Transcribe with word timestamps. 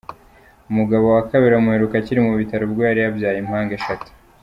Umugabo 0.71 1.05
wa 1.15 1.23
kabiri 1.29 1.53
amuheruka 1.55 1.95
akiri 1.97 2.19
mu 2.27 2.33
bitaro 2.41 2.63
ubwo 2.67 2.81
yari 2.89 2.99
yabyaye 3.01 3.37
impanga 3.39 3.71
eshatu. 3.79 4.07